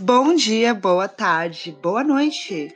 Bom 0.00 0.32
dia, 0.36 0.74
boa 0.74 1.08
tarde, 1.08 1.76
boa 1.82 2.04
noite. 2.04 2.72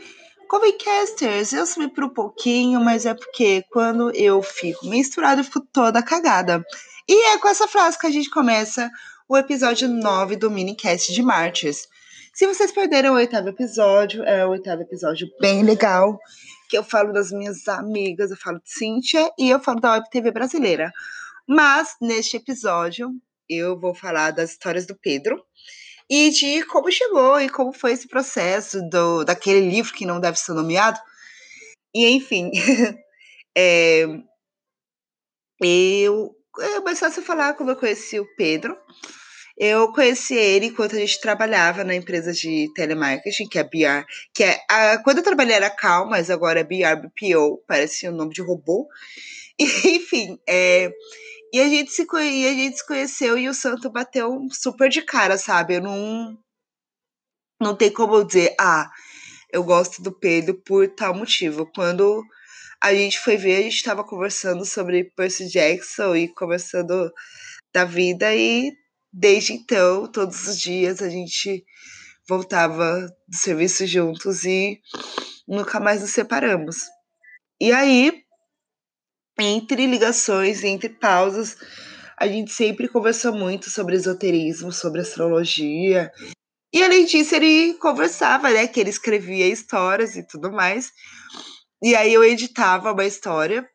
Covencasters, 0.48 1.52
eu 1.52 1.64
subi 1.64 1.86
por 1.86 2.02
um 2.02 2.08
pouquinho, 2.08 2.80
mas 2.80 3.06
é 3.06 3.14
porque 3.14 3.64
quando 3.70 4.10
eu 4.16 4.42
fico 4.42 4.88
menstruada, 4.88 5.40
eu 5.40 5.44
fico 5.44 5.60
toda 5.60 6.02
cagada. 6.02 6.66
E 7.08 7.32
é 7.32 7.38
com 7.38 7.46
essa 7.46 7.68
frase 7.68 7.96
que 7.96 8.08
a 8.08 8.10
gente 8.10 8.28
começa 8.28 8.90
o 9.28 9.38
episódio 9.38 9.86
9 9.86 10.34
do 10.34 10.50
minicast 10.50 11.12
de 11.12 11.22
Martes. 11.22 11.86
Se 12.34 12.44
vocês 12.44 12.72
perderam 12.72 13.12
o 13.12 13.16
oitavo 13.16 13.50
episódio, 13.50 14.24
é 14.24 14.44
o 14.44 14.50
oitavo 14.50 14.82
episódio 14.82 15.28
bem 15.40 15.62
legal, 15.62 16.18
que 16.68 16.76
eu 16.76 16.82
falo 16.82 17.12
das 17.12 17.30
minhas 17.30 17.68
amigas, 17.68 18.32
eu 18.32 18.36
falo 18.36 18.58
de 18.58 18.68
Cíntia 18.72 19.30
e 19.38 19.48
eu 19.48 19.60
falo 19.60 19.78
da 19.78 19.92
Web 19.92 20.10
TV 20.10 20.32
brasileira. 20.32 20.90
Mas 21.46 21.94
neste 22.00 22.36
episódio 22.36 23.10
eu 23.48 23.78
vou 23.78 23.94
falar 23.94 24.32
das 24.32 24.50
histórias 24.50 24.86
do 24.88 24.98
Pedro 25.00 25.40
e 26.08 26.30
de 26.30 26.62
como 26.66 26.90
chegou 26.90 27.40
e 27.40 27.48
como 27.48 27.72
foi 27.72 27.92
esse 27.92 28.08
processo 28.08 28.80
do, 28.88 29.24
daquele 29.24 29.68
livro 29.68 29.92
que 29.92 30.06
não 30.06 30.20
deve 30.20 30.38
ser 30.38 30.52
nomeado. 30.52 30.98
E 31.94 32.08
enfim, 32.10 32.50
é, 33.56 34.04
eu, 35.62 36.34
é 36.60 36.80
mais 36.80 36.98
fácil 36.98 37.22
falar 37.22 37.54
como 37.54 37.70
eu 37.70 37.76
conheci 37.76 38.18
o 38.18 38.26
Pedro. 38.36 38.76
Eu 39.56 39.92
conheci 39.92 40.34
ele 40.34 40.66
enquanto 40.66 40.96
a 40.96 40.98
gente 40.98 41.20
trabalhava 41.20 41.84
na 41.84 41.94
empresa 41.94 42.32
de 42.32 42.72
telemarketing, 42.74 43.46
que 43.46 43.58
é 43.58 43.62
BR, 43.62 44.06
que 44.34 44.42
é 44.42 44.58
a, 44.68 44.98
quando 45.02 45.18
eu 45.18 45.24
trabalhei 45.24 45.54
era 45.54 45.68
Cal, 45.68 46.08
mas 46.08 46.30
agora 46.30 46.60
é 46.60 46.64
BR 46.64 46.96
BPO, 47.02 47.62
parece 47.66 48.08
o 48.08 48.12
um 48.12 48.16
nome 48.16 48.32
de 48.32 48.42
robô. 48.42 48.88
E, 49.58 49.64
enfim, 49.96 50.38
é, 50.48 50.90
e 51.52 51.60
a 51.60 51.68
gente 51.68 51.90
se 51.92 52.02
e 52.02 52.46
a 52.46 52.54
gente 52.54 52.78
se 52.78 52.86
conheceu 52.86 53.36
e 53.36 53.48
o 53.48 53.54
santo 53.54 53.90
bateu 53.90 54.46
super 54.50 54.88
de 54.88 55.02
cara, 55.02 55.36
sabe? 55.36 55.74
Eu 55.74 55.82
não 55.82 56.38
não 57.60 57.76
tem 57.76 57.92
como 57.92 58.16
eu 58.16 58.24
dizer, 58.24 58.54
ah, 58.58 58.90
eu 59.52 59.62
gosto 59.62 60.02
do 60.02 60.10
Pedro 60.10 60.54
por 60.64 60.88
tal 60.88 61.14
motivo. 61.14 61.70
Quando 61.74 62.24
a 62.82 62.92
gente 62.94 63.20
foi 63.20 63.36
ver, 63.36 63.56
a 63.56 63.62
gente 63.62 63.76
estava 63.76 64.02
conversando 64.02 64.64
sobre 64.64 65.12
Percy 65.14 65.48
Jackson 65.48 66.16
e 66.16 66.28
conversando 66.28 67.12
da 67.72 67.84
vida 67.84 68.34
e 68.34 68.72
desde 69.12 69.52
então, 69.52 70.10
todos 70.10 70.48
os 70.48 70.58
dias 70.58 71.02
a 71.02 71.08
gente 71.08 71.64
voltava 72.26 73.06
do 73.28 73.36
serviço 73.36 73.86
juntos 73.86 74.44
e 74.44 74.80
nunca 75.46 75.78
mais 75.78 76.00
nos 76.00 76.10
separamos. 76.10 76.76
E 77.60 77.70
aí, 77.72 78.24
entre 79.42 79.86
ligações, 79.86 80.62
entre 80.64 80.88
pausas, 80.88 81.56
a 82.18 82.26
gente 82.26 82.52
sempre 82.52 82.88
conversou 82.88 83.32
muito 83.32 83.68
sobre 83.68 83.96
esoterismo, 83.96 84.70
sobre 84.72 85.00
astrologia. 85.00 86.10
E 86.72 86.82
além 86.82 87.04
disso, 87.04 87.34
ele 87.34 87.74
conversava, 87.74 88.50
né? 88.50 88.66
Que 88.66 88.80
ele 88.80 88.90
escrevia 88.90 89.46
histórias 89.48 90.16
e 90.16 90.26
tudo 90.26 90.52
mais. 90.52 90.90
E 91.82 91.94
aí 91.96 92.14
eu 92.14 92.22
editava 92.22 92.92
uma 92.92 93.04
história 93.04 93.68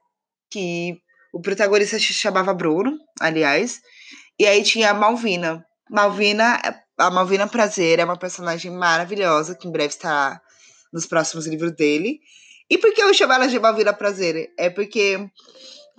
que 0.50 0.98
o 1.34 1.42
protagonista 1.42 2.00
se 2.00 2.14
chamava 2.14 2.54
Bruno, 2.54 2.98
aliás. 3.20 3.80
E 4.40 4.46
aí 4.46 4.64
tinha 4.64 4.92
a 4.92 4.94
Malvina. 4.94 5.66
Malvina, 5.90 6.60
a 6.98 7.12
Malvina 7.12 7.48
Prazer 7.48 8.00
é 8.00 8.06
uma 8.06 8.18
personagem 8.18 8.72
maravilhosa 8.72 9.56
que 9.56 9.68
em 9.68 9.72
breve 9.72 9.90
estará 9.90 10.42
nos 10.92 11.06
próximos 11.06 11.48
livros 11.48 11.76
dele. 11.76 12.20
E 12.70 12.78
por 12.78 12.94
que 12.94 13.02
eu 13.02 13.14
chamo 13.14 13.34
ela 13.34 13.48
de 13.48 13.60
Malvina 13.60 13.94
Prazer? 13.94 14.54
É 14.58 14.70
porque, 14.70 15.18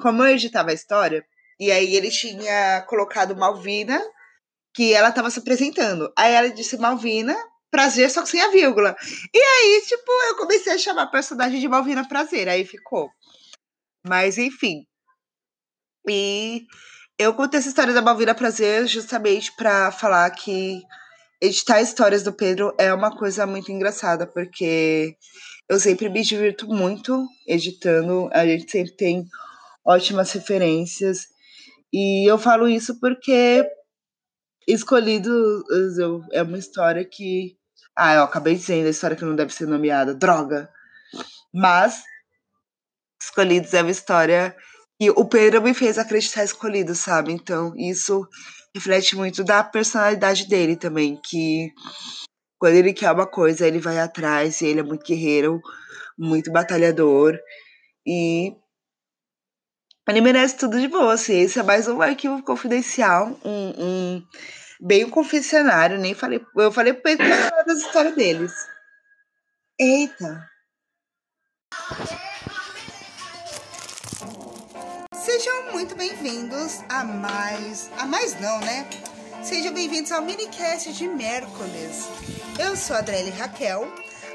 como 0.01 0.23
eu 0.23 0.29
editava 0.29 0.71
a 0.71 0.75
história, 0.75 1.25
e 1.59 1.73
aí 1.73 1.97
ele 1.97 2.11
tinha 2.11 2.83
colocado 2.83 3.37
Malvina, 3.37 4.01
que 4.75 4.93
ela 4.93 5.09
estava 5.09 5.31
se 5.31 5.41
apresentando. 5.41 6.13
Aí 6.17 6.33
ela 6.33 6.51
disse 6.51 6.77
Malvina 6.77 7.37
Prazer, 7.71 8.11
só 8.11 8.23
que 8.23 8.29
sem 8.31 8.41
a 8.41 8.49
vírgula. 8.49 8.97
E 9.35 9.39
aí, 9.39 9.83
tipo, 9.87 10.13
eu 10.29 10.37
comecei 10.37 10.73
a 10.73 10.79
chamar 10.79 11.03
a 11.03 11.11
personagem 11.11 11.61
de 11.61 11.69
Malvina 11.69 12.07
Prazer, 12.07 12.49
aí 12.49 12.65
ficou. 12.65 13.11
Mas, 14.07 14.39
enfim. 14.39 14.87
E 16.09 16.65
eu 17.19 17.35
contei 17.35 17.59
essa 17.59 17.69
história 17.69 17.93
da 17.93 18.01
Malvina 18.01 18.35
Prazer 18.35 18.87
justamente 18.87 19.55
para 19.57 19.91
falar 19.91 20.31
que 20.31 20.81
editar 21.41 21.81
histórias 21.81 22.23
do 22.23 22.33
Pedro 22.33 22.75
é 22.79 22.93
uma 22.95 23.17
coisa 23.17 23.47
muito 23.47 23.73
engraçada, 23.73 24.27
porque 24.27 25.17
eu 25.69 25.79
sempre 25.79 26.09
me 26.09 26.23
divirto 26.23 26.67
muito 26.67 27.27
editando, 27.47 28.29
a 28.33 28.47
gente 28.47 28.71
sempre 28.71 28.93
tem 28.97 29.27
ótimas 29.85 30.33
referências. 30.33 31.27
E 31.93 32.31
eu 32.31 32.39
falo 32.39 32.69
isso 32.69 32.99
porque 33.01 33.67
Escolhidos 34.67 35.65
é 36.33 36.43
uma 36.43 36.59
história 36.59 37.05
que. 37.05 37.57
Ah, 37.97 38.15
eu 38.15 38.23
acabei 38.23 38.55
dizendo 38.55 38.87
a 38.87 38.91
história 38.91 39.17
que 39.17 39.25
não 39.25 39.35
deve 39.35 39.53
ser 39.53 39.67
nomeada, 39.67 40.15
droga. 40.15 40.69
Mas 41.53 42.03
Escolhidos 43.21 43.75
é 43.75 43.83
uma 43.83 43.91
história 43.91 44.55
que 45.01 45.11
o 45.11 45.25
Pedro 45.25 45.63
me 45.63 45.75
fez 45.75 45.99
acreditar 45.99 46.45
escolhido, 46.45 46.95
sabe? 46.95 47.33
Então, 47.33 47.73
isso 47.77 48.27
reflete 48.75 49.17
muito 49.17 49.43
da 49.43 49.65
personalidade 49.65 50.49
dele 50.49 50.77
também, 50.77 51.21
que 51.25 51.73
quando 52.59 52.75
ele 52.75 52.93
quer 52.93 53.13
uma 53.13 53.27
coisa, 53.27 53.67
ele 53.67 53.79
vai 53.79 53.99
atrás, 53.99 54.61
e 54.61 54.67
ele 54.67 54.81
é 54.81 54.83
muito 54.83 55.05
guerreiro, 55.05 55.61
muito 56.19 56.51
batalhador, 56.51 57.39
e 58.07 58.53
ele 60.09 60.21
merece 60.21 60.57
tudo 60.57 60.81
de 60.81 60.89
boa, 60.89 61.13
assim. 61.13 61.39
Esse 61.41 61.59
é 61.59 61.63
mais 61.63 61.87
um 61.87 62.01
arquivo 62.01 62.43
confidencial, 62.43 63.39
um, 63.45 63.75
um 63.79 64.23
bem 64.81 65.05
um 65.05 65.11
confessionário, 65.11 65.99
nem 65.99 66.15
falei. 66.15 66.41
Eu 66.57 66.73
falei 66.73 66.93
pro 66.93 67.03
Pedro 67.03 67.27
das 67.67 67.79
histórias 67.79 68.15
deles. 68.15 68.53
Eita! 69.79 70.49
Sejam 75.15 75.73
muito 75.73 75.95
bem-vindos 75.95 76.81
a 76.89 77.05
mais. 77.05 77.91
A 77.99 78.07
mais 78.07 78.41
não, 78.41 78.59
né? 78.61 78.89
Sejam 79.43 79.73
bem-vindos 79.73 80.11
ao 80.11 80.21
minicast 80.21 80.93
de 80.93 81.07
Miércoles. 81.07 82.09
Eu 82.59 82.77
sou 82.77 82.97
a 82.97 82.99
Adrele 82.99 83.31
Raquel. 83.31 83.87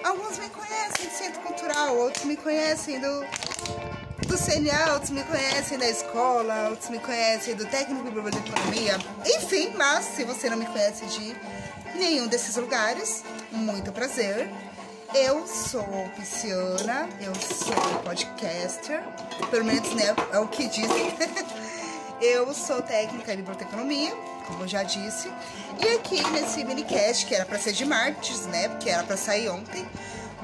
Alguns 0.03 0.39
me 0.39 0.49
conhecem 0.49 1.07
do 1.07 1.11
Centro 1.11 1.41
Cultural, 1.41 1.97
outros 1.97 2.23
me 2.23 2.37
conhecem 2.37 2.99
do, 2.99 3.21
do 4.27 4.37
CNA, 4.37 4.93
outros 4.93 5.11
me 5.11 5.23
conhecem 5.23 5.77
da 5.77 5.89
escola, 5.89 6.69
outros 6.69 6.89
me 6.89 6.99
conhecem 6.99 7.53
do 7.53 7.65
técnico 7.65 8.09
de 8.09 8.37
economia. 8.37 8.97
Enfim, 9.25 9.73
mas 9.75 10.05
se 10.05 10.23
você 10.23 10.49
não 10.49 10.57
me 10.57 10.65
conhece 10.65 11.05
de 11.05 11.35
nenhum 11.95 12.27
desses 12.27 12.55
lugares, 12.55 13.23
muito 13.51 13.91
prazer. 13.91 14.49
Eu 15.13 15.45
sou 15.45 15.85
pisciana, 16.15 17.07
eu 17.19 17.35
sou 17.35 17.75
podcaster, 18.03 19.03
pelo 19.51 19.65
menos 19.65 19.93
né, 19.93 20.15
é 20.31 20.39
o 20.39 20.47
que 20.47 20.67
dizem. 20.67 21.13
eu 22.19 22.51
sou 22.53 22.81
técnica 22.81 23.33
em 23.33 23.37
biblioteconomia, 23.37 24.11
como 24.47 24.63
eu 24.63 24.67
já 24.67 24.83
disse. 24.83 25.31
E 25.79 25.95
aqui 25.95 26.21
nesse 26.31 26.63
minicast, 26.63 27.25
que 27.25 27.35
era 27.35 27.45
para 27.45 27.59
ser 27.59 27.73
de 27.73 27.85
martes, 27.85 28.45
né? 28.47 28.69
Porque 28.69 28.89
era 28.89 29.03
para 29.03 29.17
sair 29.17 29.49
ontem. 29.49 29.87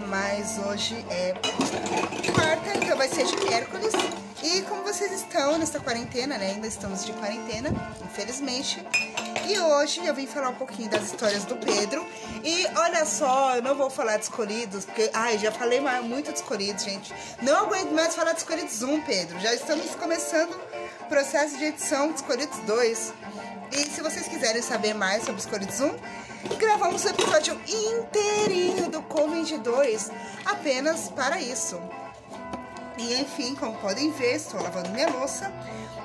Mas 0.07 0.57
hoje 0.65 1.05
é 1.09 1.33
quarta, 2.33 2.77
então 2.77 2.97
vai 2.97 3.09
ser 3.09 3.25
de 3.25 3.35
miércoles. 3.38 3.93
E 4.41 4.61
como 4.61 4.83
vocês 4.83 5.11
estão 5.11 5.57
nessa 5.57 5.79
quarentena, 5.81 6.38
né? 6.38 6.51
Ainda 6.51 6.67
estamos 6.67 7.05
de 7.05 7.11
quarentena, 7.11 7.69
infelizmente. 8.05 8.81
E 9.45 9.59
hoje 9.59 10.05
eu 10.05 10.13
vim 10.13 10.25
falar 10.25 10.49
um 10.49 10.55
pouquinho 10.55 10.89
das 10.89 11.03
histórias 11.03 11.43
do 11.43 11.57
Pedro. 11.57 12.05
E 12.43 12.65
olha 12.77 13.05
só, 13.05 13.57
eu 13.57 13.61
não 13.61 13.75
vou 13.75 13.89
falar 13.89 14.15
de 14.15 14.23
escolhidos, 14.23 14.85
porque, 14.85 15.09
ai, 15.13 15.38
já 15.38 15.51
falei 15.51 15.81
muito 16.01 16.31
de 16.31 16.38
escolhidos, 16.38 16.85
gente. 16.85 17.13
Não 17.41 17.65
aguento 17.65 17.91
mais 17.91 18.15
falar 18.15 18.31
de 18.31 18.39
escolhidos 18.39 18.81
1, 18.81 19.01
Pedro. 19.01 19.38
Já 19.41 19.53
estamos 19.53 19.93
começando 19.95 20.57
o 21.01 21.05
processo 21.05 21.57
de 21.57 21.65
edição 21.65 22.07
de 22.09 22.15
escolhidos 22.15 22.57
2. 22.59 23.13
E 23.72 23.85
se 23.85 24.02
vocês 24.02 24.28
quiserem 24.28 24.62
saber 24.62 24.94
mais 24.94 25.24
sobre 25.24 25.40
Escolhidos 25.40 25.80
1, 25.80 25.96
gravamos 26.57 27.03
o 27.03 27.09
episódio 27.09 27.60
inteirinho 27.68 28.89
do 28.89 29.01
Comment 29.04 29.57
2 29.57 30.12
apenas 30.45 31.10
para 31.10 31.39
isso. 31.39 31.80
E 32.98 33.21
enfim, 33.21 33.56
como 33.56 33.77
podem 33.77 34.12
ver, 34.12 34.36
estou 34.36 34.62
lavando 34.62 34.89
minha 34.89 35.10
louça 35.10 35.51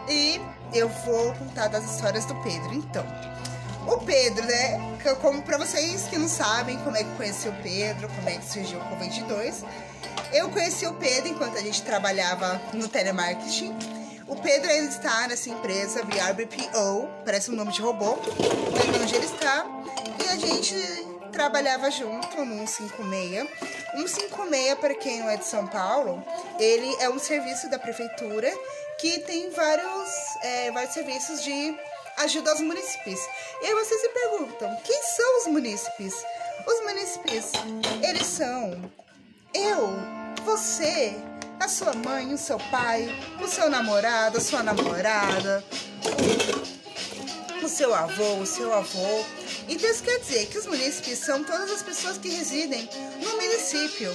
e 0.08 0.40
eu 0.72 0.88
vou 0.88 1.32
contar 1.34 1.68
das 1.68 1.84
histórias 1.84 2.24
do 2.26 2.34
Pedro. 2.42 2.74
Então, 2.74 3.04
o 3.86 3.98
Pedro, 3.98 4.44
né? 4.44 4.98
Como 5.20 5.42
para 5.42 5.58
vocês 5.58 6.04
que 6.04 6.18
não 6.18 6.28
sabem 6.28 6.78
como 6.78 6.96
é 6.96 7.04
que 7.04 7.10
conheci 7.16 7.48
o 7.48 7.52
Pedro, 7.62 8.08
como 8.08 8.28
é 8.28 8.36
que 8.36 8.44
surgiu 8.44 8.78
o 8.78 8.84
Convente 8.88 9.22
2, 9.24 9.64
eu 10.32 10.50
conheci 10.50 10.86
o 10.86 10.94
Pedro 10.94 11.28
enquanto 11.28 11.56
a 11.56 11.60
gente 11.60 11.82
trabalhava 11.82 12.60
no 12.72 12.88
telemarketing 12.88 13.76
o 14.26 14.36
Pedro 14.36 14.70
ele 14.70 14.88
está 14.88 15.26
nessa 15.28 15.50
empresa 15.50 16.02
VRBPO, 16.02 17.08
parece 17.24 17.50
um 17.50 17.54
nome 17.54 17.72
de 17.72 17.80
robô, 17.80 18.16
lembra 18.84 19.02
onde 19.02 19.14
ele 19.14 19.26
está. 19.26 19.66
E 20.22 20.28
a 20.28 20.36
gente 20.36 20.74
trabalhava 21.32 21.90
junto 21.90 22.44
no 22.44 22.66
156. 22.66 23.48
156, 23.94 24.74
para 24.78 24.94
quem 24.94 25.20
não 25.20 25.30
é 25.30 25.36
de 25.36 25.44
São 25.44 25.66
Paulo, 25.66 26.24
ele 26.58 26.96
é 27.00 27.08
um 27.08 27.18
serviço 27.18 27.68
da 27.70 27.78
prefeitura 27.78 28.50
que 28.98 29.20
tem 29.20 29.50
vários, 29.50 30.10
é, 30.42 30.70
vários 30.70 30.94
serviços 30.94 31.42
de 31.42 31.76
ajuda 32.18 32.50
aos 32.50 32.60
munícipes. 32.60 33.20
E 33.62 33.66
aí 33.66 33.74
vocês 33.74 34.00
se 34.00 34.08
perguntam, 34.08 34.76
quem 34.84 35.02
são 35.02 35.38
os 35.38 35.46
munícipes? 35.48 36.14
Os 36.66 36.84
munícipes, 36.84 37.52
eles 38.02 38.26
são 38.26 38.90
eu, 39.54 39.92
você, 40.44 41.14
a 41.60 41.68
sua 41.68 41.94
mãe, 41.94 42.32
o 42.32 42.38
seu 42.38 42.58
pai, 42.70 43.08
o 43.42 43.48
seu 43.48 43.70
namorado, 43.70 44.38
a 44.38 44.40
sua 44.40 44.62
namorada, 44.62 45.64
o 47.62 47.68
seu 47.68 47.94
avô, 47.94 48.36
o 48.36 48.46
seu 48.46 48.72
avô. 48.72 49.24
Então 49.68 49.90
isso 49.90 50.02
quer 50.02 50.20
dizer 50.20 50.46
que 50.46 50.58
os 50.58 50.66
munícipes 50.66 51.18
são 51.18 51.42
todas 51.42 51.70
as 51.70 51.82
pessoas 51.82 52.18
que 52.18 52.28
residem 52.28 52.88
no 53.22 53.32
município. 53.32 54.12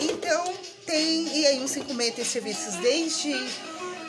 Então 0.00 0.54
tem, 0.86 1.28
e 1.36 1.46
aí 1.46 1.60
um 1.60 1.68
56 1.68 2.14
tem 2.14 2.24
serviços 2.24 2.74
desde 2.76 3.34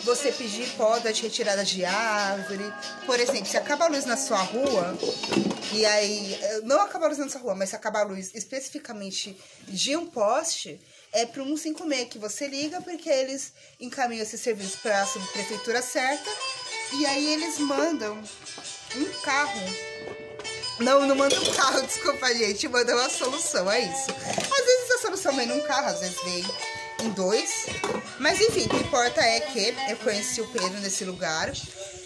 você 0.03 0.31
pedir 0.31 0.67
poda 0.77 1.11
de 1.11 1.21
retirada 1.21 1.63
de 1.63 1.83
árvore. 1.83 2.73
Por 3.05 3.19
exemplo, 3.19 3.45
se 3.45 3.57
acaba 3.57 3.85
a 3.85 3.87
luz 3.89 4.05
na 4.05 4.15
sua 4.15 4.37
rua, 4.37 4.97
e 5.73 5.85
aí, 5.85 6.39
não 6.63 6.81
acaba 6.81 7.05
a 7.05 7.09
luz 7.09 7.19
na 7.19 7.29
sua 7.29 7.41
rua, 7.41 7.55
mas 7.55 7.69
se 7.69 7.75
acaba 7.75 7.99
a 7.99 8.03
luz 8.03 8.31
especificamente 8.33 9.37
de 9.67 9.95
um 9.95 10.05
poste, 10.05 10.79
é 11.13 11.25
para 11.25 11.41
o 11.41 11.57
156 11.57 12.09
que 12.09 12.17
você 12.17 12.47
liga, 12.47 12.81
porque 12.81 13.09
eles 13.09 13.53
encaminham 13.79 14.23
esse 14.23 14.37
serviço 14.37 14.77
para 14.79 15.01
a 15.01 15.05
subprefeitura 15.05 15.81
certa, 15.81 16.29
e 16.93 17.05
aí 17.05 17.33
eles 17.33 17.57
mandam 17.59 18.21
um 18.95 19.05
carro. 19.21 19.61
Não, 20.79 21.05
não 21.05 21.15
manda 21.15 21.39
um 21.39 21.53
carro, 21.53 21.81
desculpa, 21.85 22.33
gente. 22.33 22.67
Manda 22.67 22.95
uma 22.95 23.09
solução, 23.09 23.69
é 23.69 23.81
isso. 23.81 24.11
Às 24.11 24.65
vezes 24.65 24.91
a 24.91 24.97
solução 24.99 25.35
vem 25.35 25.47
num 25.47 25.61
carro, 25.61 25.87
às 25.87 25.99
vezes 25.99 26.21
vem 26.23 26.45
em 27.03 27.09
dois. 27.11 27.65
Mas 28.17 28.39
enfim, 28.39 28.65
o 28.65 28.69
que 28.69 28.77
importa 28.77 29.21
é 29.21 29.39
que 29.39 29.75
eu 29.89 29.97
conheci 29.97 30.41
o 30.41 30.47
Pedro 30.47 30.79
nesse 30.79 31.03
lugar. 31.03 31.51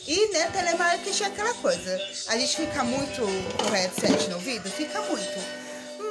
E, 0.06 0.28
né, 0.34 0.50
telemarketing 0.52 1.24
é 1.24 1.28
aquela 1.28 1.54
coisa. 1.56 2.02
A 2.28 2.38
gente 2.38 2.58
fica 2.58 2.84
muito 2.84 3.22
com 3.58 3.70
o 3.70 3.72
headset 3.72 4.28
no 4.30 4.36
ouvido? 4.36 4.70
Fica 4.70 5.02
muito. 5.04 5.63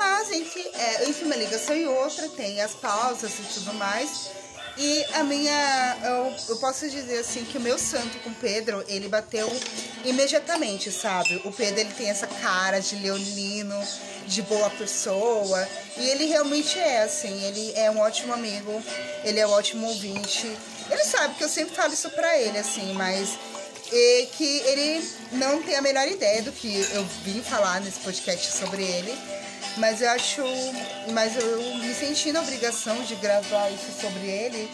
Mas 0.02 0.32
entre, 0.32 0.60
é, 0.74 1.08
entre 1.08 1.24
uma 1.24 1.36
ligação 1.36 1.76
e 1.76 1.86
outra, 1.86 2.28
tem 2.30 2.60
as 2.60 2.74
pausas 2.74 3.30
e 3.38 3.42
tudo 3.54 3.72
mais. 3.74 4.30
E 4.76 5.04
a 5.14 5.22
minha. 5.22 5.98
Eu, 6.02 6.34
eu, 6.48 6.56
posso 6.56 6.88
dizer 6.88 7.18
assim 7.18 7.44
que 7.44 7.56
o 7.56 7.60
meu 7.60 7.78
santo 7.78 8.18
com 8.20 8.32
Pedro, 8.34 8.84
ele 8.88 9.08
bateu 9.08 9.48
imediatamente, 10.04 10.90
sabe? 10.90 11.40
O 11.44 11.52
Pedro 11.52 11.80
ele 11.80 11.92
tem 11.92 12.08
essa 12.08 12.26
cara 12.26 12.80
de 12.80 12.96
leonino, 12.96 13.78
de 14.26 14.42
boa 14.42 14.70
pessoa. 14.70 15.68
E 15.96 16.08
ele 16.08 16.24
realmente 16.24 16.78
é, 16.78 17.02
assim, 17.02 17.44
ele 17.44 17.72
é 17.76 17.90
um 17.90 17.98
ótimo 18.00 18.32
amigo, 18.32 18.82
ele 19.24 19.38
é 19.38 19.46
um 19.46 19.50
ótimo 19.50 19.86
ouvinte. 19.86 20.50
Ele 20.90 21.04
sabe 21.04 21.34
que 21.36 21.44
eu 21.44 21.48
sempre 21.48 21.76
falo 21.76 21.92
isso 21.92 22.10
pra 22.10 22.38
ele, 22.38 22.58
assim, 22.58 22.92
mas 22.94 23.38
e 23.92 24.26
que 24.32 24.58
ele 24.64 25.06
não 25.32 25.62
tem 25.62 25.76
a 25.76 25.82
melhor 25.82 26.08
ideia 26.08 26.42
do 26.42 26.50
que 26.50 26.80
eu 26.92 27.04
vim 27.24 27.42
falar 27.42 27.80
nesse 27.80 28.00
podcast 28.00 28.56
sobre 28.56 28.82
ele. 28.82 29.41
Mas 29.76 30.00
eu 30.00 30.10
acho. 30.10 30.42
Mas 31.12 31.36
eu 31.36 31.60
me 31.76 31.94
senti 31.94 32.32
na 32.32 32.40
obrigação 32.40 33.02
de 33.04 33.14
gravar 33.16 33.70
isso 33.70 34.00
sobre 34.00 34.26
ele, 34.26 34.70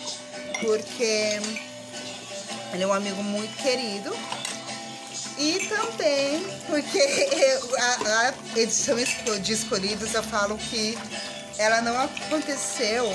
porque 0.61 1.41
ele 2.73 2.83
é 2.83 2.87
um 2.87 2.93
amigo 2.93 3.23
muito 3.23 3.57
querido. 3.63 4.15
E 5.39 5.69
também 5.69 6.45
porque 6.67 7.01
a, 7.79 8.29
a 8.29 8.59
edição 8.59 8.97
de 9.41 9.53
escolhidos 9.53 10.13
eu 10.13 10.23
falo 10.25 10.59
que 10.59 10.99
ela 11.59 11.81
não 11.81 11.97
aconteceu 12.01 13.07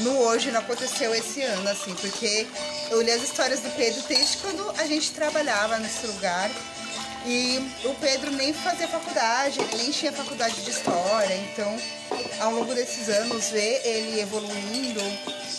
no 0.00 0.18
hoje, 0.18 0.50
não 0.50 0.60
aconteceu 0.60 1.14
esse 1.14 1.42
ano, 1.42 1.68
assim, 1.68 1.94
porque 1.94 2.46
eu 2.90 3.00
li 3.02 3.10
as 3.10 3.22
histórias 3.22 3.60
do 3.60 3.70
Pedro 3.70 4.02
desde 4.08 4.36
quando 4.38 4.70
a 4.78 4.86
gente 4.86 5.10
trabalhava 5.12 5.78
nesse 5.78 6.06
lugar. 6.06 6.50
E 7.26 7.58
o 7.84 7.94
Pedro 7.94 8.30
nem 8.32 8.52
fazia 8.52 8.88
faculdade, 8.88 9.60
ele 9.60 9.76
nem 9.76 9.90
tinha 9.90 10.12
faculdade 10.12 10.62
de 10.62 10.70
história, 10.70 11.34
então 11.34 11.76
ao 12.40 12.52
longo 12.52 12.74
desses 12.74 13.08
anos 13.08 13.50
ver 13.50 13.82
ele 13.84 14.20
evoluindo 14.20 15.00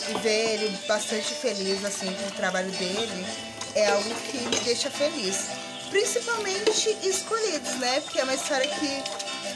e 0.08 0.18
ver 0.20 0.54
ele 0.54 0.78
bastante 0.88 1.34
feliz 1.34 1.84
assim 1.84 2.12
com 2.12 2.26
o 2.28 2.30
trabalho 2.32 2.70
dele 2.72 3.26
é 3.74 3.86
algo 3.86 4.14
que 4.30 4.38
me 4.38 4.60
deixa 4.60 4.90
feliz. 4.90 5.46
Principalmente 5.90 6.96
escolhidos, 7.02 7.74
né? 7.76 8.00
Porque 8.00 8.20
é 8.20 8.24
uma 8.24 8.34
história 8.34 8.66
que 8.66 9.02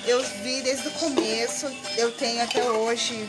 eu 0.06 0.22
vi 0.42 0.62
desde 0.62 0.88
o 0.88 0.90
começo, 0.92 1.70
eu 1.96 2.12
tenho 2.12 2.42
até 2.42 2.62
hoje 2.62 3.28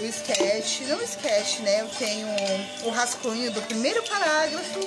o, 0.00 0.02
o 0.02 0.06
sketch, 0.06 0.80
não 0.88 0.98
o 0.98 1.02
sketch, 1.02 1.60
né? 1.60 1.82
Eu 1.82 1.88
tenho 1.98 2.26
o 2.84 2.90
rascunho 2.90 3.50
do 3.52 3.62
primeiro 3.62 4.02
parágrafo 4.02 4.80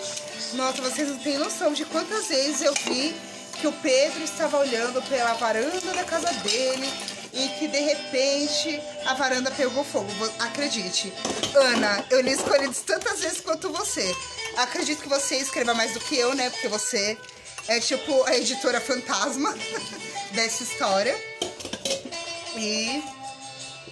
nossa, 0.54 0.82
vocês 0.82 1.08
não 1.10 1.18
têm 1.18 1.38
noção 1.38 1.74
de 1.74 1.86
quantas 1.86 2.28
vezes 2.28 2.62
eu 2.62 2.74
vi 2.74 3.16
que 3.60 3.68
o 3.68 3.74
Pedro 3.74 4.24
estava 4.24 4.58
olhando 4.58 5.02
pela 5.04 5.34
varanda 5.34 5.94
da 5.94 6.04
casa 6.04 6.32
dele 6.34 6.90
e 7.34 7.48
que 7.60 7.68
de 7.68 7.80
repente 7.80 8.82
a 9.06 9.14
varanda 9.14 9.52
pegou 9.52 9.84
fogo. 9.84 10.10
Acredite, 10.40 11.14
Ana, 11.56 12.04
eu 12.10 12.22
li 12.22 12.32
escolhidos 12.32 12.80
tantas 12.80 13.22
vezes 13.22 13.42
quanto 13.42 13.72
você. 13.72 14.16
Acredito 14.58 15.02
que 15.02 15.10
você 15.10 15.38
escreva 15.38 15.74
mais 15.74 15.94
do 15.94 16.00
que 16.00 16.18
eu, 16.18 16.34
né? 16.34 16.50
Porque 16.50 16.68
você 16.68 17.18
é 17.68 17.80
tipo 17.80 18.24
a 18.26 18.36
editora 18.36 18.82
fantasma 18.82 19.56
dessa 20.34 20.64
história. 20.64 21.16
E. 22.58 23.04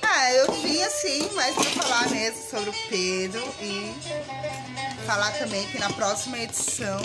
Ah, 0.01 0.33
eu 0.33 0.51
vim 0.53 0.81
assim, 0.81 1.29
mais 1.33 1.53
pra 1.53 1.83
falar 1.83 2.09
mesmo 2.09 2.41
sobre 2.49 2.69
o 2.69 2.73
Pedro 2.89 3.43
e 3.61 4.88
falar 5.09 5.31
também 5.39 5.67
que 5.69 5.79
na 5.79 5.89
próxima 5.93 6.37
edição 6.37 6.99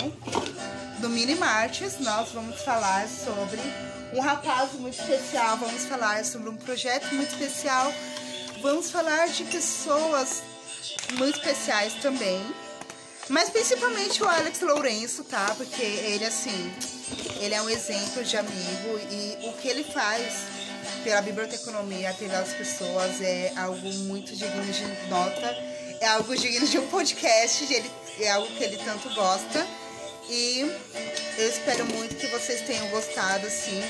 do 0.99 1.09
Mini 1.09 1.33
Martes 1.33 1.99
nós 2.01 2.29
vamos 2.31 2.61
falar 2.61 3.07
sobre 3.07 3.59
um 4.13 4.19
rapaz 4.19 4.73
muito 4.73 4.93
especial, 4.93 5.57
vamos 5.57 5.85
falar 5.85 6.23
sobre 6.23 6.49
um 6.49 6.55
projeto 6.55 7.11
muito 7.15 7.31
especial, 7.31 7.91
vamos 8.61 8.91
falar 8.91 9.27
de 9.29 9.43
pessoas 9.45 10.43
muito 11.17 11.39
especiais 11.39 11.95
também. 11.95 12.45
Mas 13.27 13.49
principalmente 13.49 14.21
o 14.21 14.29
Alex 14.29 14.61
Lourenço, 14.61 15.23
tá? 15.23 15.55
Porque 15.57 15.81
ele, 15.81 16.25
assim, 16.25 16.71
ele 17.41 17.55
é 17.55 17.61
um 17.63 17.69
exemplo 17.71 18.23
de 18.23 18.37
amigo 18.37 18.99
e 19.09 19.47
o 19.47 19.53
que 19.53 19.67
ele 19.67 19.83
faz 19.83 20.43
pela 21.03 21.23
biblioteconomia, 21.23 22.13
pelas 22.13 22.53
pessoas, 22.53 23.19
é 23.19 23.51
algo 23.57 23.91
muito 24.05 24.35
digno 24.35 24.63
de 24.63 25.09
nota 25.09 25.74
é 26.05 26.07
algo 26.07 26.35
digno 26.37 26.67
de 26.67 26.77
um 26.77 26.87
podcast, 26.87 27.73
ele, 27.73 27.91
é 28.19 28.29
algo 28.29 28.47
que 28.55 28.63
ele 28.63 28.77
tanto 28.77 29.09
gosta. 29.15 29.65
E 30.29 30.59
eu 31.37 31.49
espero 31.49 31.83
muito 31.85 32.15
que 32.15 32.27
vocês 32.27 32.61
tenham 32.61 32.87
gostado, 32.89 33.49
sim. 33.49 33.83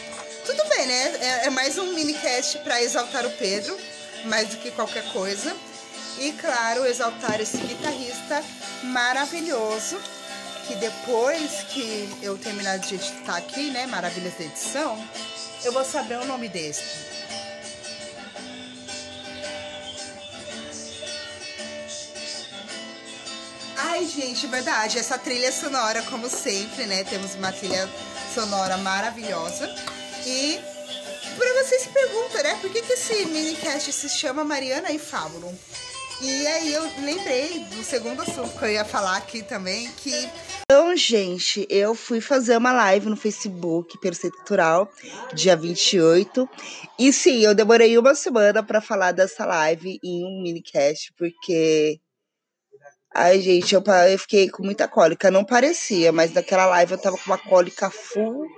Tudo 0.45 0.63
bem, 0.69 0.87
né? 0.87 1.17
É, 1.19 1.47
é 1.47 1.49
mais 1.49 1.77
um 1.77 1.93
minicast 1.93 2.59
para 2.59 2.81
exaltar 2.81 3.25
o 3.25 3.29
Pedro, 3.31 3.77
mais 4.25 4.47
do 4.47 4.57
que 4.57 4.71
qualquer 4.71 5.03
coisa. 5.11 5.53
E, 6.17 6.31
claro, 6.31 6.85
exaltar 6.85 7.41
esse 7.41 7.57
guitarrista 7.57 8.41
maravilhoso, 8.83 9.99
que 10.67 10.75
depois 10.75 11.63
que 11.69 12.09
eu 12.21 12.37
terminar 12.37 12.79
de 12.79 12.95
editar 12.95 13.35
aqui, 13.35 13.71
né, 13.71 13.87
Maravilhas 13.87 14.37
da 14.37 14.45
Edição, 14.45 15.05
eu 15.65 15.73
vou 15.73 15.83
saber 15.83 16.17
o 16.19 16.25
nome 16.25 16.47
desse. 16.47 17.14
Ai, 23.95 24.05
gente, 24.07 24.45
verdade. 24.47 24.99
Essa 24.99 25.17
trilha 25.17 25.53
sonora, 25.53 26.01
como 26.01 26.29
sempre, 26.29 26.85
né? 26.85 27.05
Temos 27.05 27.33
uma 27.35 27.49
trilha 27.53 27.89
sonora 28.33 28.75
maravilhosa. 28.75 29.73
E 30.27 30.59
para 31.37 31.63
vocês 31.63 31.83
se 31.83 31.89
perguntam, 31.89 32.43
né? 32.43 32.57
Por 32.59 32.69
que, 32.73 32.81
que 32.81 32.91
esse 32.91 33.25
minicast 33.27 33.93
se 33.93 34.09
chama 34.09 34.43
Mariana 34.43 34.91
e 34.91 34.99
Fábulo? 34.99 35.49
E 36.21 36.45
aí 36.45 36.73
eu 36.73 36.83
lembrei 37.05 37.59
do 37.73 37.81
segundo 37.85 38.21
assunto 38.21 38.59
que 38.59 38.65
eu 38.65 38.71
ia 38.71 38.83
falar 38.83 39.15
aqui 39.15 39.41
também, 39.41 39.89
que. 39.91 40.29
Então, 40.69 40.93
gente, 40.97 41.65
eu 41.69 41.95
fui 41.95 42.19
fazer 42.19 42.57
uma 42.57 42.73
live 42.73 43.07
no 43.07 43.15
Facebook 43.15 43.97
pelo 43.99 44.17
Cultural, 44.17 44.91
dia 45.33 45.55
28. 45.55 46.49
E 46.99 47.13
sim, 47.13 47.45
eu 47.45 47.55
demorei 47.55 47.97
uma 47.97 48.13
semana 48.13 48.61
para 48.61 48.81
falar 48.81 49.13
dessa 49.13 49.45
live 49.45 50.01
em 50.03 50.25
um 50.25 50.41
minicast, 50.41 51.13
porque 51.17 52.01
Ai, 53.17 53.39
gente, 53.39 53.73
eu, 53.73 53.81
eu 54.11 54.19
fiquei 54.19 54.49
com 54.49 54.61
muita 54.61 54.89
cólica. 54.89 55.31
Não 55.31 55.45
parecia, 55.45 56.11
mas 56.11 56.33
naquela 56.33 56.65
live 56.65 56.91
eu 56.91 56.97
tava 56.97 57.17
com 57.17 57.27
uma 57.27 57.37
cólica 57.37 57.89
fudida. 57.89 58.49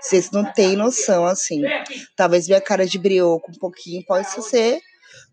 Vocês 0.00 0.30
não 0.30 0.50
têm 0.54 0.74
noção, 0.74 1.26
assim. 1.26 1.60
Talvez 2.16 2.48
minha 2.48 2.60
cara 2.62 2.86
de 2.86 2.98
brioco 2.98 3.50
um 3.50 3.58
pouquinho 3.58 4.02
possa 4.06 4.40
ser 4.40 4.80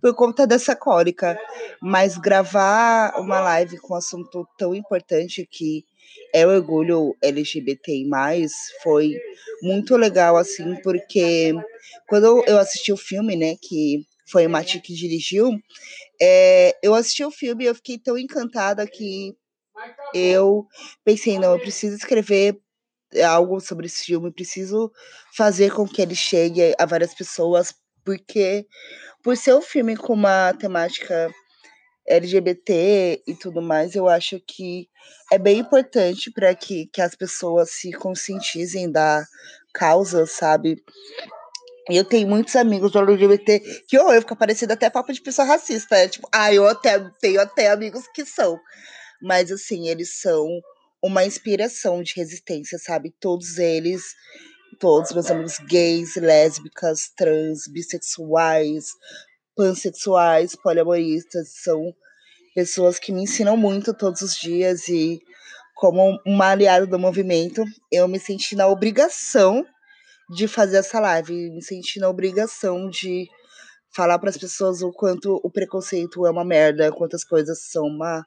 por 0.01 0.13
conta 0.13 0.45
dessa 0.45 0.75
cólica. 0.75 1.39
Mas 1.81 2.17
gravar 2.17 3.13
uma 3.17 3.39
live 3.39 3.77
com 3.77 3.93
um 3.93 3.97
assunto 3.97 4.45
tão 4.57 4.75
importante 4.75 5.47
que 5.49 5.85
é 6.33 6.45
o 6.45 6.49
orgulho 6.49 7.15
LGBTI+, 7.23 8.05
foi 8.83 9.13
muito 9.61 9.95
legal, 9.95 10.35
assim, 10.35 10.75
porque 10.83 11.53
quando 12.05 12.43
eu 12.45 12.59
assisti 12.59 12.91
o 12.91 12.97
filme, 12.97 13.37
né, 13.37 13.55
que 13.61 14.05
foi 14.33 14.47
o 14.47 14.49
Mati 14.49 14.79
que 14.79 14.95
dirigiu, 14.95 15.51
é, 16.19 16.75
eu 16.81 16.95
assisti 16.95 17.23
o 17.23 17.29
filme 17.29 17.65
e 17.65 17.67
eu 17.67 17.75
fiquei 17.75 17.99
tão 17.99 18.17
encantada 18.17 18.87
que 18.87 19.35
eu 20.11 20.65
pensei, 21.05 21.37
não, 21.37 21.51
eu 21.53 21.59
preciso 21.59 21.95
escrever 21.95 22.59
algo 23.23 23.59
sobre 23.59 23.85
esse 23.85 24.05
filme, 24.05 24.33
preciso 24.33 24.91
fazer 25.37 25.71
com 25.71 25.87
que 25.87 26.01
ele 26.01 26.15
chegue 26.15 26.73
a 26.79 26.85
várias 26.87 27.13
pessoas, 27.13 27.75
porque 28.03 28.65
por 29.23 29.37
ser 29.37 29.53
um 29.53 29.61
filme 29.61 29.95
com 29.95 30.13
uma 30.13 30.51
temática 30.53 31.31
LGBT 32.07 33.21
e 33.27 33.35
tudo 33.35 33.61
mais, 33.61 33.93
eu 33.93 34.09
acho 34.09 34.41
que 34.47 34.89
é 35.31 35.37
bem 35.37 35.59
importante 35.59 36.31
para 36.31 36.55
que, 36.55 36.87
que 36.87 37.01
as 37.01 37.13
pessoas 37.13 37.69
se 37.69 37.91
conscientizem 37.91 38.91
da 38.91 39.23
causa, 39.71 40.25
sabe? 40.25 40.83
Eu 41.89 42.05
tenho 42.05 42.27
muitos 42.27 42.55
amigos 42.55 42.95
LGBT 42.95 43.59
que 43.87 43.99
ou 43.99 44.13
eu 44.13 44.21
fico 44.21 44.35
parecida 44.35 44.73
até 44.73 44.89
papo 44.89 45.11
de 45.11 45.21
pessoa 45.21 45.45
racista. 45.45 45.95
É 45.95 46.07
tipo, 46.07 46.27
ah, 46.31 46.53
eu 46.53 46.67
até 46.67 46.99
tenho 47.19 47.41
até 47.41 47.69
amigos 47.69 48.07
que 48.13 48.25
são. 48.25 48.57
Mas 49.21 49.51
assim, 49.51 49.89
eles 49.89 50.21
são 50.21 50.47
uma 51.03 51.25
inspiração 51.25 52.01
de 52.01 52.13
resistência, 52.15 52.77
sabe? 52.79 53.13
Todos 53.19 53.57
eles, 53.57 54.01
todos 54.79 55.11
meus 55.11 55.29
amigos 55.29 55.57
gays, 55.67 56.15
lésbicas, 56.15 57.11
trans, 57.17 57.67
bissexuais, 57.67 58.85
pansexuais, 59.55 60.55
poliamoristas, 60.55 61.49
são 61.61 61.93
pessoas 62.55 62.99
que 62.99 63.11
me 63.11 63.23
ensinam 63.23 63.57
muito 63.57 63.93
todos 63.93 64.21
os 64.21 64.35
dias 64.35 64.87
e 64.87 65.19
como 65.75 66.17
uma 66.25 66.51
aliada 66.51 66.87
do 66.87 66.99
movimento, 66.99 67.65
eu 67.91 68.07
me 68.07 68.19
senti 68.19 68.55
na 68.55 68.67
obrigação 68.67 69.65
de 70.33 70.47
fazer 70.47 70.77
essa 70.77 70.99
live, 70.99 71.51
me 71.51 71.61
senti 71.61 71.99
na 71.99 72.09
obrigação 72.09 72.89
de 72.89 73.27
falar 73.95 74.17
para 74.19 74.29
as 74.29 74.37
pessoas 74.37 74.81
o 74.81 74.91
quanto 74.91 75.39
o 75.43 75.51
preconceito 75.51 76.25
é 76.25 76.31
uma 76.31 76.43
merda, 76.43 76.91
quantas 76.91 77.23
coisas 77.23 77.59
são 77.69 77.83
uma. 77.83 78.25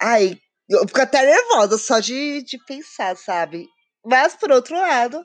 Ai, 0.00 0.38
eu 0.68 0.86
fico 0.86 1.00
até 1.00 1.24
nervosa 1.24 1.78
só 1.78 2.00
de, 2.00 2.42
de 2.42 2.58
pensar, 2.64 3.16
sabe? 3.16 3.66
Mas, 4.04 4.34
por 4.34 4.50
outro 4.50 4.76
lado, 4.76 5.24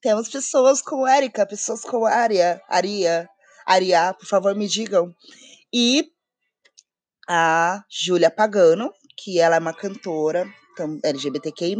temos 0.00 0.28
pessoas 0.28 0.82
como 0.82 1.06
Érica, 1.06 1.46
pessoas 1.46 1.82
como 1.82 2.06
Aria, 2.06 2.60
Aria, 2.68 3.28
Aria, 3.66 4.14
por 4.14 4.26
favor, 4.26 4.54
me 4.54 4.66
digam. 4.66 5.14
E 5.72 6.10
a 7.28 7.82
Júlia 7.90 8.30
Pagano, 8.30 8.92
que 9.16 9.38
ela 9.38 9.56
é 9.56 9.58
uma 9.58 9.74
cantora 9.74 10.46
LGBTQI+, 11.04 11.76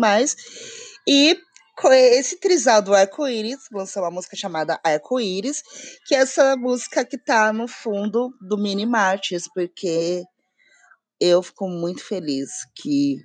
e 1.06 1.38
esse 1.86 2.40
trisal 2.40 2.82
do 2.82 2.94
Arco-Íris, 2.94 3.68
lançou 3.72 4.02
uma 4.02 4.10
música 4.10 4.36
chamada 4.36 4.80
Arco-Íris, 4.82 5.62
que 6.06 6.14
é 6.14 6.18
essa 6.18 6.56
música 6.56 7.04
que 7.04 7.16
tá 7.16 7.52
no 7.52 7.68
fundo 7.68 8.30
do 8.40 8.58
Mini 8.58 8.84
Martins, 8.84 9.46
porque 9.54 10.24
eu 11.20 11.42
fico 11.42 11.68
muito 11.68 12.04
feliz 12.04 12.50
que 12.74 13.18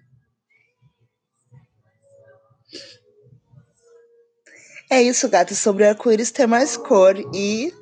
É 4.94 5.02
isso, 5.02 5.28
gato, 5.28 5.56
sobre 5.56 5.88
arco-íris 5.88 6.30
ter 6.30 6.46
mais 6.46 6.78
cor 6.78 7.16
e 7.34 7.74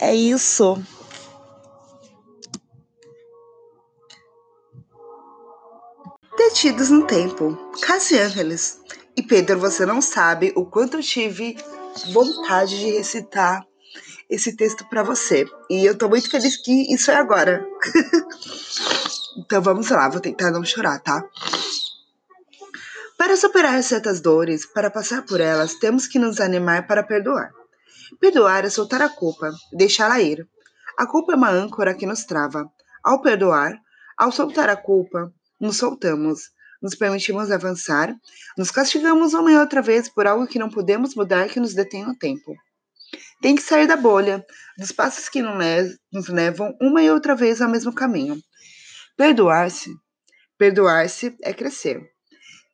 é 0.00 0.14
isso. 0.14 0.80
Detidos 6.36 6.90
no 6.90 7.04
tempo, 7.04 7.58
Angeles. 8.16 8.78
E 9.16 9.22
Pedro, 9.22 9.58
você 9.58 9.86
não 9.86 10.02
sabe 10.02 10.52
o 10.56 10.66
quanto 10.66 10.96
eu 10.96 11.02
tive 11.02 11.56
vontade 12.12 12.78
de 12.78 12.90
recitar 12.90 13.64
esse 14.28 14.56
texto 14.56 14.84
para 14.88 15.02
você. 15.02 15.46
E 15.70 15.84
eu 15.84 15.96
tô 15.96 16.08
muito 16.08 16.30
feliz 16.30 16.56
que 16.56 16.92
isso 16.92 17.10
é 17.10 17.16
agora. 17.16 17.64
então 19.38 19.62
vamos 19.62 19.90
lá, 19.90 20.08
vou 20.08 20.20
tentar 20.20 20.50
não 20.50 20.64
chorar, 20.64 20.98
tá? 21.00 21.24
Para 23.16 23.36
superar 23.36 23.80
certas 23.82 24.20
dores, 24.20 24.66
para 24.66 24.90
passar 24.90 25.24
por 25.24 25.40
elas, 25.40 25.74
temos 25.74 26.06
que 26.06 26.18
nos 26.18 26.40
animar 26.40 26.86
para 26.86 27.02
perdoar. 27.02 27.52
Perdoar 28.20 28.64
é 28.64 28.70
soltar 28.70 29.00
a 29.02 29.08
culpa, 29.08 29.52
deixá-la 29.72 30.20
ir. 30.20 30.46
A 30.98 31.06
culpa 31.06 31.32
é 31.32 31.36
uma 31.36 31.50
âncora 31.50 31.94
que 31.94 32.06
nos 32.06 32.24
trava. 32.24 32.68
Ao 33.02 33.20
perdoar, 33.20 33.78
ao 34.16 34.32
soltar 34.32 34.68
a 34.68 34.76
culpa, 34.76 35.32
nos 35.60 35.76
soltamos, 35.76 36.50
nos 36.84 36.94
permitimos 36.94 37.50
avançar, 37.50 38.14
nos 38.58 38.70
castigamos 38.70 39.32
uma 39.32 39.50
e 39.50 39.56
outra 39.56 39.80
vez 39.80 40.06
por 40.06 40.26
algo 40.26 40.46
que 40.46 40.58
não 40.58 40.68
podemos 40.68 41.14
mudar 41.14 41.48
que 41.48 41.58
nos 41.58 41.72
detém 41.72 42.04
no 42.04 42.14
tempo. 42.14 42.54
Tem 43.40 43.56
que 43.56 43.62
sair 43.62 43.86
da 43.86 43.96
bolha, 43.96 44.44
dos 44.76 44.92
passos 44.92 45.30
que 45.30 45.40
nos 45.40 46.28
levam 46.28 46.76
uma 46.78 47.02
e 47.02 47.10
outra 47.10 47.34
vez 47.34 47.62
ao 47.62 47.70
mesmo 47.70 47.90
caminho. 47.90 48.38
Perdoar-se. 49.16 49.90
Perdoar-se 50.58 51.34
é 51.42 51.54
crescer. 51.54 52.02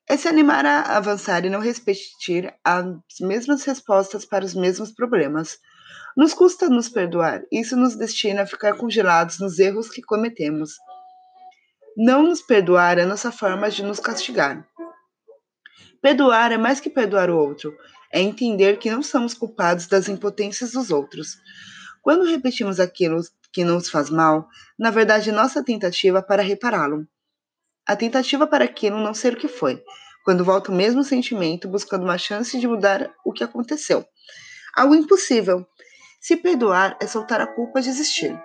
É 0.09 0.17
se 0.17 0.26
animar 0.26 0.67
a 0.67 0.97
avançar 0.97 1.45
e 1.45 1.50
não 1.50 1.61
repetir 1.61 2.52
as 2.64 2.85
mesmas 3.21 3.62
respostas 3.62 4.25
para 4.25 4.45
os 4.45 4.57
mesmos 4.57 4.90
problemas. 4.90 5.57
Nos 6.17 6.35
custa 6.35 6.69
nos 6.69 6.88
perdoar, 6.88 7.43
isso 7.52 7.76
nos 7.76 7.95
destina 7.95 8.43
a 8.43 8.47
ficar 8.47 8.76
congelados 8.76 9.38
nos 9.38 9.61
erros 9.61 9.88
que 9.88 10.02
cometemos. 10.02 10.73
Não 11.97 12.23
nos 12.23 12.40
perdoar 12.40 12.99
é 12.99 13.04
nossa 13.04 13.32
forma 13.32 13.68
de 13.68 13.82
nos 13.82 13.99
castigar. 13.99 14.64
Perdoar 16.00 16.52
é 16.52 16.56
mais 16.56 16.80
que 16.80 16.88
perdoar 16.88 17.28
o 17.30 17.37
outro, 17.37 17.76
é 18.12 18.20
entender 18.20 18.78
que 18.78 18.90
não 18.90 19.02
somos 19.02 19.35
culpados 19.35 19.87
das 19.87 20.09
impotências 20.09 20.73
dos 20.73 20.90
outros. 20.90 21.37
Quando 22.00 22.25
repetimos 22.25 22.80
aquilo 22.80 23.20
que 23.52 23.64
nos 23.64 23.90
faz 23.90 24.09
mal, 24.09 24.49
na 24.78 24.90
verdade, 24.90 25.32
nossa 25.32 25.62
tentativa 25.64 26.23
para 26.23 26.42
repará-lo. 26.42 27.06
A 27.87 27.97
tentativa 27.97 28.47
para 28.47 28.64
aquilo 28.64 28.99
não 28.99 29.12
ser 29.12 29.35
o 29.35 29.37
que 29.37 29.49
foi, 29.49 29.82
quando 30.25 30.44
volta 30.44 30.70
o 30.70 30.75
mesmo 30.75 31.02
sentimento 31.02 31.68
buscando 31.68 32.04
uma 32.04 32.16
chance 32.16 32.59
de 32.59 32.68
mudar 32.68 33.12
o 33.25 33.32
que 33.32 33.42
aconteceu. 33.42 34.06
Algo 34.75 34.94
impossível. 34.94 35.66
Se 36.20 36.37
perdoar 36.37 36.97
é 37.00 37.06
soltar 37.06 37.40
a 37.40 37.47
culpa 37.47 37.82
de 37.82 37.88
existir. 37.88 38.40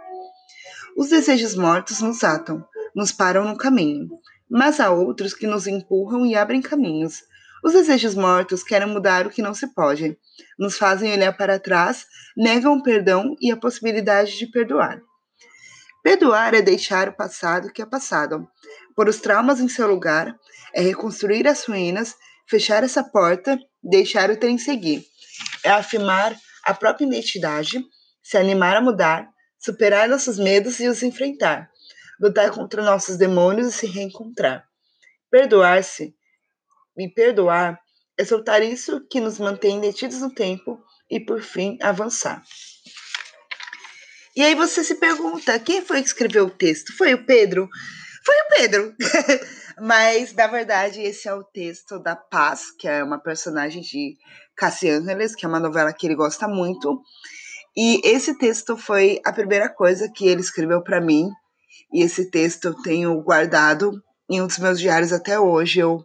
Os 0.98 1.10
desejos 1.10 1.56
mortos 1.56 2.02
nos 2.02 2.24
atam, 2.24 2.66
nos 2.96 3.12
param 3.12 3.44
no 3.44 3.58
caminho, 3.58 4.08
mas 4.50 4.80
há 4.80 4.90
outros 4.90 5.34
que 5.34 5.46
nos 5.46 5.68
empurram 5.68 6.26
e 6.26 6.34
abrem 6.34 6.62
caminhos. 6.62 7.24
Os 7.62 7.74
desejos 7.74 8.16
mortos 8.16 8.64
querem 8.64 8.88
mudar 8.88 9.28
o 9.28 9.30
que 9.30 9.42
não 9.42 9.54
se 9.54 9.68
pode, 9.74 10.18
nos 10.58 10.78
fazem 10.78 11.12
olhar 11.12 11.36
para 11.36 11.60
trás, 11.60 12.06
negam 12.38 12.78
o 12.78 12.84
perdão 12.84 13.36
e 13.42 13.52
a 13.52 13.58
possibilidade 13.58 14.38
de 14.38 14.48
perdoar. 14.48 15.02
Perdoar 16.02 16.54
é 16.54 16.62
deixar 16.62 17.10
o 17.10 17.14
passado 17.14 17.72
que 17.74 17.82
é 17.82 17.86
passado, 17.86 18.48
pôr 18.96 19.10
os 19.10 19.20
traumas 19.20 19.60
em 19.60 19.68
seu 19.68 19.88
lugar, 19.88 20.34
é 20.74 20.82
reconstruir 20.82 21.48
as 21.48 21.66
ruínas, 21.66 22.16
fechar 22.48 22.84
essa 22.84 23.04
porta, 23.04 23.60
deixar 23.84 24.30
o 24.30 24.38
trem 24.38 24.58
seguir. 24.58 25.04
É 25.64 25.72
afirmar 25.72 26.38
a 26.64 26.74
própria 26.74 27.06
identidade, 27.06 27.84
se 28.24 28.38
animar 28.38 28.78
a 28.78 28.82
mudar, 28.82 29.28
superar 29.60 30.08
nossos 30.08 30.38
medos 30.38 30.80
e 30.80 30.88
os 30.88 31.02
enfrentar 31.02 31.70
lutar 32.20 32.52
contra 32.52 32.84
nossos 32.84 33.18
demônios 33.18 33.68
e 33.68 33.72
se 33.72 33.88
reencontrar. 33.88 34.66
Perdoar-se, 35.30 36.16
me 36.96 37.14
perdoar, 37.14 37.80
é 38.18 38.24
soltar 38.24 38.62
isso 38.64 39.06
que 39.10 39.20
nos 39.20 39.40
mantém 39.40 39.80
detidos 39.82 40.22
no 40.22 40.34
tempo 40.34 40.82
e, 41.10 41.20
por 41.20 41.42
fim, 41.42 41.78
avançar. 41.82 42.42
E 44.36 44.44
aí 44.44 44.56
você 44.56 44.84
se 44.84 44.96
pergunta, 44.96 45.58
quem 45.60 45.82
foi 45.82 46.02
que 46.02 46.08
escreveu 46.08 46.46
o 46.46 46.50
texto? 46.50 46.96
Foi 46.96 47.14
o 47.14 47.26
Pedro? 47.26 47.70
Foi 48.26 48.36
o 48.36 48.48
Pedro! 48.58 48.96
Mas, 49.82 50.34
na 50.34 50.48
verdade, 50.48 51.02
esse 51.02 51.28
é 51.28 51.34
o 51.34 51.44
texto 51.44 52.00
da 52.00 52.16
Paz, 52.16 52.72
que 52.80 52.88
é 52.88 53.04
uma 53.04 53.20
personagem 53.20 53.82
de 53.82 54.16
Cassie 54.56 54.90
Angeles, 54.90 55.36
que 55.36 55.46
é 55.46 55.50
uma 55.50 55.60
novela 55.60 55.94
que 55.94 56.08
ele 56.08 56.16
gosta 56.16 56.48
muito. 56.48 57.02
E 57.76 58.00
esse 58.06 58.38
texto 58.38 58.78
foi 58.78 59.20
a 59.26 59.34
primeira 59.34 59.68
coisa 59.68 60.10
que 60.10 60.28
ele 60.28 60.40
escreveu 60.40 60.82
para 60.82 61.02
mim 61.02 61.30
e 61.94 62.04
esse 62.04 62.30
texto 62.30 62.66
eu 62.66 62.74
tenho 62.82 63.22
guardado 63.22 64.02
em 64.30 64.42
um 64.42 64.48
dos 64.48 64.58
meus 64.58 64.80
diários 64.80 65.14
até 65.14 65.40
hoje. 65.40 65.80
Eu 65.80 66.04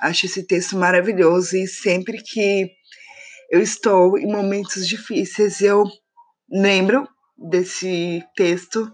acho 0.00 0.26
esse 0.26 0.42
texto 0.46 0.76
maravilhoso 0.76 1.56
e 1.56 1.66
sempre 1.66 2.22
que 2.22 2.70
eu 3.50 3.60
estou 3.60 4.18
em 4.18 4.26
momentos 4.26 4.86
difíceis, 4.86 5.60
eu 5.60 5.84
lembro 6.50 7.06
desse 7.36 8.22
texto 8.34 8.90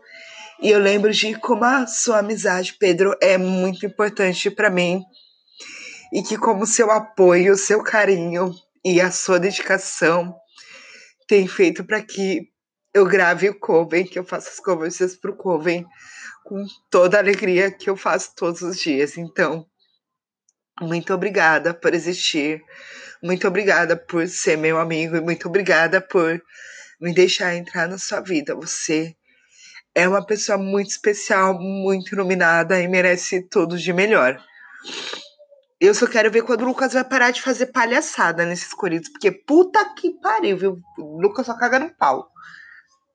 e 0.63 0.71
eu 0.71 0.79
lembro 0.79 1.11
de 1.13 1.35
como 1.37 1.65
a 1.65 1.87
sua 1.87 2.19
amizade, 2.19 2.77
Pedro, 2.79 3.17
é 3.23 3.39
muito 3.39 3.87
importante 3.87 4.51
para 4.51 4.69
mim 4.69 5.03
e 6.13 6.23
que 6.23 6.37
como 6.37 6.67
seu 6.67 6.91
apoio, 6.91 7.57
seu 7.57 7.83
carinho 7.83 8.53
e 8.85 9.01
a 9.01 9.11
sua 9.11 9.39
dedicação 9.39 10.35
tem 11.27 11.47
feito 11.47 11.85
para 11.85 12.03
que 12.03 12.49
eu 12.93 13.05
grave 13.07 13.49
o 13.49 13.59
Coven, 13.59 14.05
que 14.05 14.19
eu 14.19 14.25
faço 14.25 14.49
as 14.49 14.61
conversas 14.61 15.17
pro 15.17 15.37
Coven 15.37 15.87
com 16.45 16.65
toda 16.91 17.17
a 17.17 17.21
alegria 17.21 17.71
que 17.71 17.89
eu 17.89 17.97
faço 17.97 18.35
todos 18.35 18.63
os 18.63 18.79
dias. 18.79 19.17
Então, 19.17 19.67
muito 20.81 21.13
obrigada 21.15 21.73
por 21.73 21.95
existir, 21.95 22.63
muito 23.23 23.47
obrigada 23.47 23.97
por 23.97 24.27
ser 24.27 24.57
meu 24.57 24.79
amigo 24.79 25.17
e 25.17 25.21
muito 25.21 25.47
obrigada 25.47 26.01
por 26.01 26.43
me 27.01 27.15
deixar 27.15 27.55
entrar 27.55 27.89
na 27.89 27.99
sua 27.99 28.21
vida. 28.21 28.55
Você 28.55 29.15
é 29.95 30.09
uma 30.09 30.25
pessoa 30.25 30.59
muito 30.59 30.91
especial, 30.91 31.55
muito 31.59 32.15
iluminada 32.15 32.81
e 32.81 32.89
merece 32.89 33.43
tudo 33.49 33.79
de 33.79 33.93
melhor. 33.93 34.43
Eu 35.81 35.95
só 35.95 36.07
quero 36.07 36.31
ver 36.31 36.43
quando 36.43 36.63
o 36.63 36.67
Lucas 36.67 36.93
vai 36.93 37.05
parar 37.05 37.31
de 37.31 37.41
fazer 37.41 37.67
palhaçada 37.67 38.45
nesses 38.45 38.73
Corinthians, 38.75 39.11
porque 39.11 39.31
puta 39.31 39.83
que 39.95 40.11
pariu, 40.21 40.57
viu? 40.57 40.81
O 40.99 41.21
Lucas 41.21 41.47
só 41.47 41.57
caga 41.57 41.79
no 41.79 41.95
pau. 41.97 42.31